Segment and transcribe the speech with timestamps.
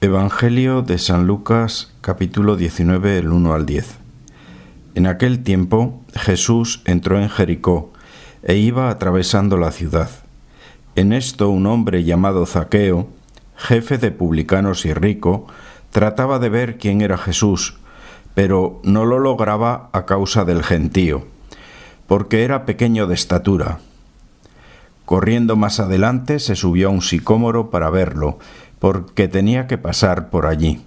[0.00, 3.98] Evangelio de San Lucas capítulo 19 el 1 al 10
[4.94, 7.92] En aquel tiempo Jesús entró en Jericó
[8.44, 10.08] e iba atravesando la ciudad.
[10.94, 13.08] En esto un hombre llamado Zaqueo,
[13.56, 15.48] jefe de publicanos y rico,
[15.90, 17.78] trataba de ver quién era Jesús,
[18.34, 21.26] pero no lo lograba a causa del gentío,
[22.06, 23.80] porque era pequeño de estatura.
[25.08, 28.38] Corriendo más adelante se subió a un sicómoro para verlo,
[28.78, 30.80] porque tenía que pasar por allí.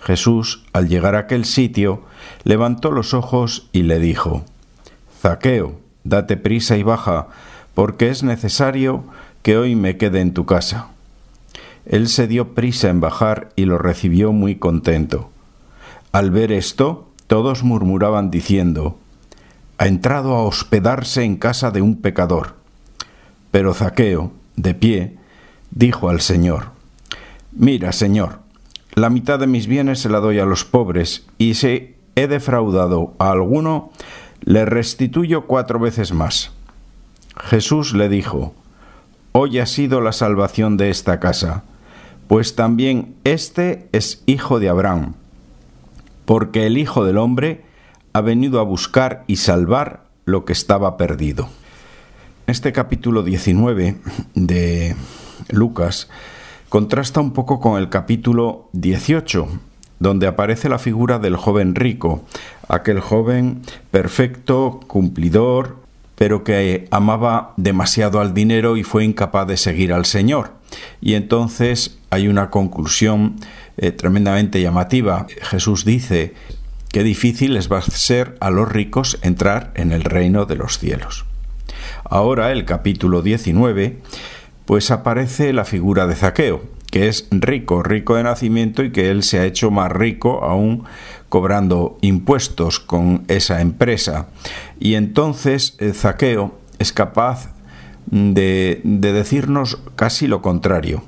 [0.00, 2.02] Jesús, al llegar a aquel sitio,
[2.44, 4.44] levantó los ojos y le dijo,
[5.20, 7.28] Zaqueo, date prisa y baja,
[7.74, 9.04] porque es necesario
[9.42, 10.88] que hoy me quede en tu casa.
[11.84, 15.30] Él se dio prisa en bajar y lo recibió muy contento.
[16.12, 18.98] Al ver esto, todos murmuraban diciendo,
[19.78, 22.56] Ha entrado a hospedarse en casa de un pecador.
[23.50, 25.16] Pero Zaqueo, de pie,
[25.70, 26.77] dijo al Señor,
[27.52, 28.40] Mira, Señor,
[28.94, 33.14] la mitad de mis bienes se la doy a los pobres, y si he defraudado
[33.18, 33.90] a alguno,
[34.42, 36.52] le restituyo cuatro veces más.
[37.36, 38.54] Jesús le dijo,
[39.32, 41.62] Hoy ha sido la salvación de esta casa,
[42.26, 45.14] pues también éste es hijo de Abraham,
[46.24, 47.64] porque el Hijo del Hombre
[48.12, 51.48] ha venido a buscar y salvar lo que estaba perdido.
[52.46, 53.96] Este capítulo 19
[54.34, 54.96] de
[55.50, 56.08] Lucas
[56.68, 59.48] contrasta un poco con el capítulo 18,
[59.98, 62.24] donde aparece la figura del joven rico,
[62.68, 65.76] aquel joven perfecto, cumplidor,
[66.14, 70.52] pero que amaba demasiado al dinero y fue incapaz de seguir al Señor.
[71.00, 73.36] Y entonces hay una conclusión
[73.76, 75.26] eh, tremendamente llamativa.
[75.42, 76.34] Jesús dice,
[76.90, 80.78] qué difícil les va a ser a los ricos entrar en el reino de los
[80.78, 81.24] cielos.
[82.04, 84.00] Ahora el capítulo 19
[84.68, 89.22] pues aparece la figura de Zaqueo, que es rico, rico de nacimiento y que él
[89.22, 90.84] se ha hecho más rico aún
[91.30, 94.28] cobrando impuestos con esa empresa.
[94.78, 97.54] Y entonces eh, Zaqueo es capaz
[98.10, 101.02] de, de decirnos casi lo contrario.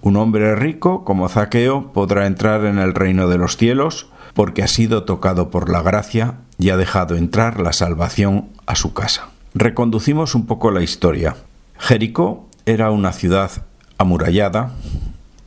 [0.00, 4.66] Un hombre rico como Zaqueo podrá entrar en el reino de los cielos porque ha
[4.66, 9.28] sido tocado por la gracia y ha dejado entrar la salvación a su casa.
[9.52, 11.36] Reconducimos un poco la historia.
[11.76, 13.50] Jericó era una ciudad
[13.98, 14.72] amurallada,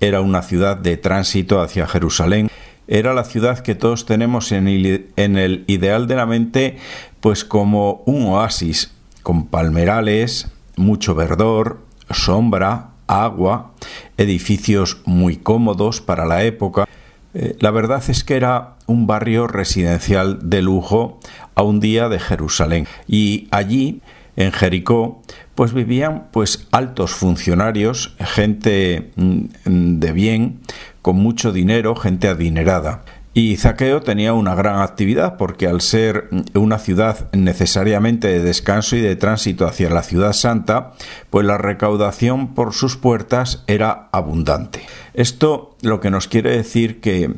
[0.00, 2.50] era una ciudad de tránsito hacia Jerusalén,
[2.88, 6.78] era la ciudad que todos tenemos en el, ideal de la mente,
[7.20, 13.72] pues como un oasis, con palmerales, mucho verdor, sombra, agua,
[14.16, 16.86] edificios muy cómodos para la época.
[17.34, 21.18] Eh, la verdad es que era un barrio residencial de lujo
[21.56, 22.86] a un día de Jerusalén.
[23.08, 24.00] Y allí,
[24.36, 25.22] en Jericó,
[25.54, 30.60] pues vivían pues altos funcionarios, gente mm, de bien,
[31.02, 33.02] con mucho dinero, gente adinerada.
[33.36, 39.02] Y Zaqueo tenía una gran actividad porque al ser una ciudad necesariamente de descanso y
[39.02, 40.92] de tránsito hacia la ciudad santa,
[41.28, 44.80] pues la recaudación por sus puertas era abundante.
[45.12, 47.30] Esto lo que nos quiere decir que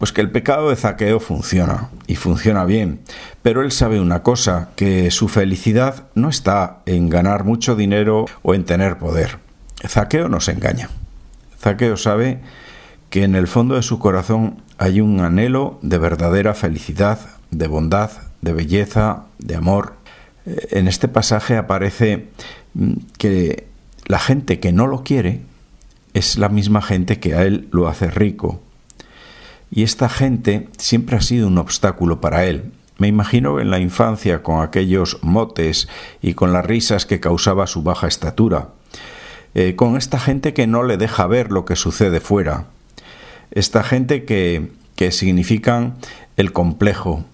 [0.00, 3.00] pues que el pecado de Zaqueo funciona, y funciona bien,
[3.42, 8.54] pero él sabe una cosa, que su felicidad no está en ganar mucho dinero o
[8.54, 9.40] en tener poder.
[9.86, 10.88] Zaqueo nos engaña.
[11.58, 12.40] Zaqueo sabe
[13.10, 17.18] que en el fondo de su corazón hay un anhelo de verdadera felicidad,
[17.50, 18.10] de bondad,
[18.40, 19.96] de belleza, de amor.
[20.46, 22.28] En este pasaje aparece
[22.72, 23.66] mm, que
[24.06, 25.42] la gente que no lo quiere
[26.14, 28.62] es la misma gente que a él lo hace rico,
[29.70, 32.72] y esta gente siempre ha sido un obstáculo para él.
[32.98, 35.88] Me imagino en la infancia con aquellos motes
[36.20, 38.70] y con las risas que causaba su baja estatura,
[39.54, 42.66] eh, con esta gente que no le deja ver lo que sucede fuera,
[43.52, 45.96] esta gente que, que significan
[46.36, 47.24] el complejo,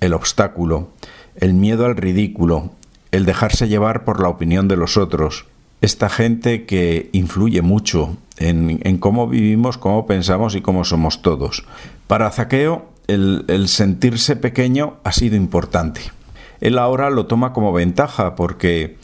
[0.00, 0.90] el obstáculo,
[1.34, 2.70] el miedo al ridículo,
[3.10, 5.46] el dejarse llevar por la opinión de los otros,
[5.86, 11.64] esta gente que influye mucho en, cómo vivimos, cómo pensamos y cómo somos todos.
[12.06, 16.00] Para Zaqueo, el, sentirse pequeño ha sido importante.
[16.60, 18.96] Él ahora lo toma como ventaja porque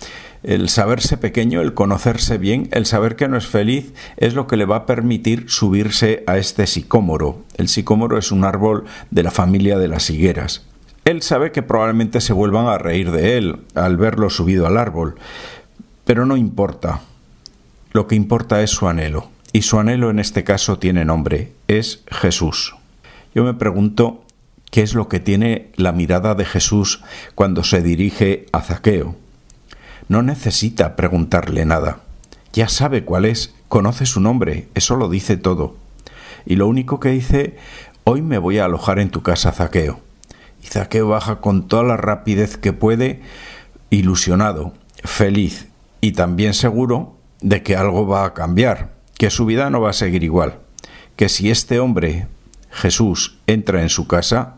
[0.43, 4.57] el saberse pequeño, el conocerse bien, el saber que no es feliz, es lo que
[4.57, 7.43] le va a permitir subirse a este sicómoro.
[7.57, 10.67] El sicómoro es un árbol de la familia de las higueras.
[11.05, 15.17] Él sabe que probablemente se vuelvan a reír de él al verlo subido al árbol,
[16.05, 17.01] pero no importa.
[17.93, 19.31] Lo que importa es su anhelo.
[19.53, 21.53] Y su anhelo en este caso tiene nombre.
[21.69, 22.75] Es Jesús.
[23.35, 24.25] Yo me pregunto
[24.71, 27.03] qué es lo que tiene la mirada de Jesús
[27.35, 29.17] cuando se dirige a Zaqueo.
[30.09, 32.01] No necesita preguntarle nada.
[32.53, 35.77] Ya sabe cuál es, conoce su nombre, eso lo dice todo.
[36.45, 37.57] y lo único que dice,
[38.05, 40.01] hoy me voy a alojar en tu casa, Zaqueo.
[40.63, 43.23] Y Zaqueo baja con toda la rapidez que puede,
[43.91, 45.69] ilusionado, feliz
[46.03, 49.95] y también seguro de que algo va a cambiar, que su vida no va a
[49.95, 50.59] seguir igual,
[51.17, 52.27] que si este hombre,
[52.71, 54.57] Jesús, entra en su casa,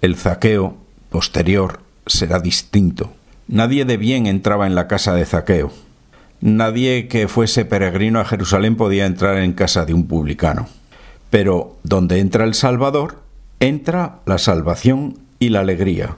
[0.00, 0.76] el Zaqueo
[1.10, 3.12] posterior será distinto.
[3.48, 5.72] Nadie de bien entraba en la casa de Zaqueo.
[6.40, 10.68] Nadie que fuese peregrino a Jerusalén podía entrar en casa de un publicano.
[11.30, 13.22] Pero donde entra el Salvador,
[13.60, 16.16] entra la salvación y la alegría.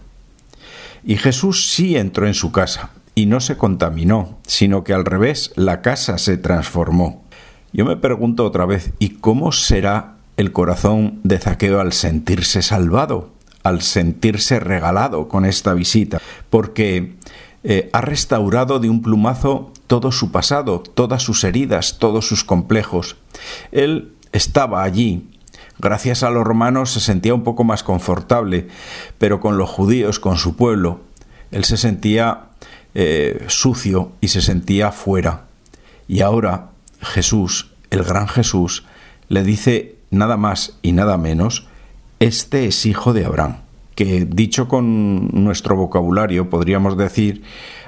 [1.05, 5.53] Y Jesús sí entró en su casa, y no se contaminó, sino que al revés,
[5.57, 7.25] la casa se transformó.
[7.73, 13.31] Yo me pregunto otra vez, ¿y cómo será el corazón de Zaqueo al sentirse salvado,
[13.63, 16.21] al sentirse regalado con esta visita?
[16.51, 17.15] Porque
[17.65, 23.17] eh, ha restaurado de un plumazo todo su pasado, todas sus heridas, todos sus complejos.
[23.73, 25.31] Él estaba allí.
[25.79, 28.69] Gracias a los romanos se sentía un poco más confortable,
[29.17, 31.01] pero con los judíos, con su pueblo,
[31.51, 32.51] él se sentía
[32.99, 35.45] eh, sucio y se sentía fuera.
[36.09, 36.71] Y ahora
[37.03, 38.87] Jesús, el gran Jesús,
[39.29, 41.67] le dice nada más y nada menos,
[42.21, 43.59] este es hijo de Abraham
[43.97, 47.43] que dicho con nuestro vocabulario podríamos decir,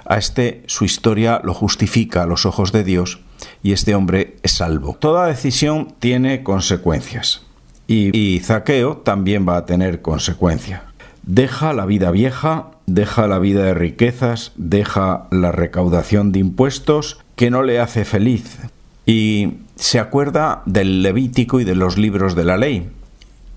[0.06, 3.20] a este su historia lo justifica a los ojos de Dios
[3.62, 4.96] y este hombre es salvo.
[4.98, 7.42] Toda decisión tiene consecuencias
[7.86, 10.87] y, y Zaqueo también va a tener consecuencia.
[11.28, 17.50] Deja la vida vieja, deja la vida de riquezas, deja la recaudación de impuestos que
[17.50, 18.58] no le hace feliz.
[19.04, 22.88] Y se acuerda del Levítico y de los libros de la ley.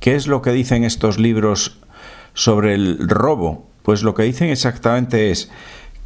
[0.02, 1.80] ¿Qué es lo que dicen estos libros
[2.34, 5.50] sobre el robo, pues lo que dicen exactamente es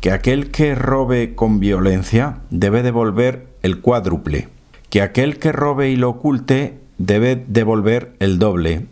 [0.01, 4.49] que aquel que robe con violencia debe devolver el cuádruple,
[4.91, 8.85] que aquel que robe y lo oculte debe devolver el doble,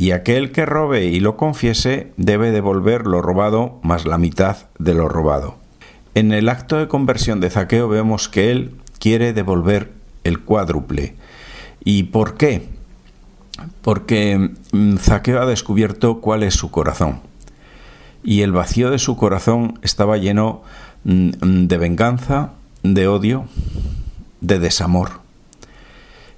[0.00, 4.94] y aquel que robe y lo confiese debe devolver lo robado más la mitad de
[4.94, 5.58] lo robado.
[6.14, 9.92] En el acto de conversión de Zaqueo vemos que él quiere devolver
[10.24, 11.16] el cuádruple.
[11.84, 12.66] ¿Y por qué?
[13.82, 17.20] porque mm, Zaqueo ha descubierto cuál es su corazón.
[18.24, 20.62] Y el vacío de su corazón estaba lleno
[21.04, 22.52] mm, de venganza,
[22.82, 23.44] de odio,
[24.40, 25.20] de desamor.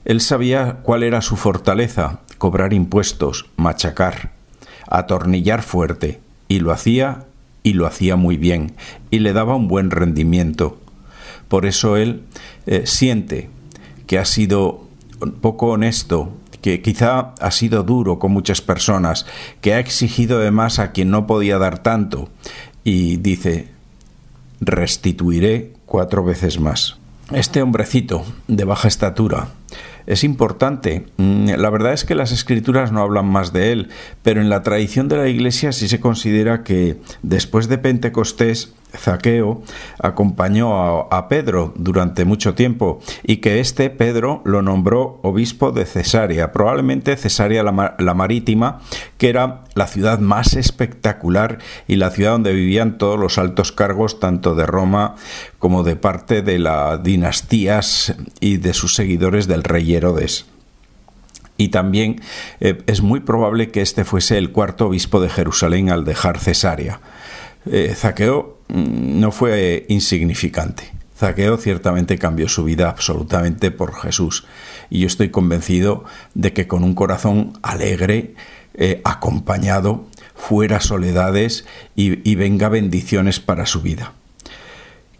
[0.04, 4.32] Él sabía cuál era su fortaleza, cobrar impuestos, machacar,
[4.88, 6.18] atornillar fuerte,
[6.48, 7.24] y lo hacía
[7.62, 8.72] y lo hacía muy bien,
[9.12, 10.80] y le daba un buen rendimiento.
[11.46, 12.24] Por eso él
[12.66, 13.48] eh, siente
[14.08, 14.88] que ha sido
[15.40, 19.24] poco honesto que quizá ha sido duro con muchas personas,
[19.60, 22.28] que ha exigido de más a quien no podía dar tanto,
[22.82, 23.68] y dice,
[24.60, 26.98] restituiré cuatro veces más.
[27.30, 29.48] Este hombrecito de baja estatura
[30.06, 31.06] es importante.
[31.16, 33.88] Mm, la verdad es que las escrituras no hablan más de él,
[34.22, 39.62] pero en la tradición de la Iglesia sí se considera que después de Pentecostés Zaqueo
[39.98, 46.52] acompañó a, Pedro durante mucho tiempo y que este Pedro lo nombró obispo de Cesarea,
[46.52, 48.80] probablemente Cesarea la, Marítima,
[49.18, 54.20] que era la ciudad más espectacular y la ciudad donde vivían todos los altos cargos
[54.20, 55.14] tanto de Roma
[55.58, 60.46] como de parte de las dinastías y de sus seguidores del rey Herodes.
[61.56, 62.20] Y también
[62.60, 67.00] eh, es muy probable que este fuese el cuarto obispo de Jerusalén al dejar Cesarea.
[67.66, 70.92] Eh, Zaqueo mm, no fue insignificante.
[71.16, 74.44] Zaqueo ciertamente cambió su vida absolutamente por Jesús.
[74.90, 76.04] Y yo estoy convencido
[76.34, 78.34] de que con un corazón alegre,
[78.74, 84.14] eh, acompañado, fuera soledades y, venga bendiciones para su vida.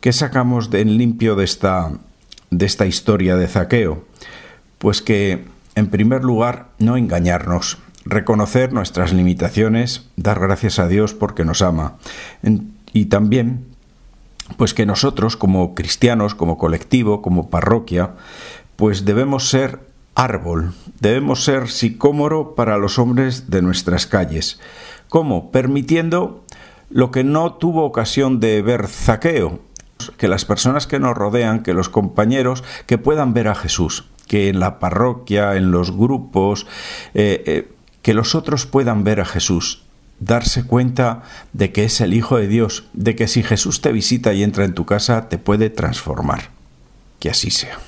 [0.01, 1.93] ¿Qué sacamos de en limpio de esta,
[2.51, 4.05] de esta historia de Zaqueo?
[4.79, 5.45] Pues que,
[5.77, 11.99] en primer lugar, no engañarnos, reconocer nuestras limitaciones, dar gracias a Dios porque nos ama.
[12.93, 13.65] Y también,
[14.57, 18.13] pues que nosotros como cristianos, como colectivo, como parroquia,
[18.77, 19.81] pues debemos ser
[20.15, 24.61] árbol, debemos ser sicómoro para los hombres de nuestras calles.
[25.09, 25.51] ¿Cómo?
[25.51, 26.45] Permitiendo
[26.91, 29.61] lo que no tuvo ocasión de ver Zaqueo,
[30.17, 34.49] que las personas que nos rodean, que los compañeros, que puedan ver a Jesús, que
[34.49, 36.67] en la parroquia, en los grupos,
[37.15, 37.69] eh, eh,
[38.03, 39.83] que los otros puedan ver a Jesús,
[40.21, 44.33] darse cuenta de que es el Hijo de Dios, de que si Jesús te visita
[44.33, 46.51] y entra en tu casa, te puede transformar.
[47.19, 47.79] Que así sea.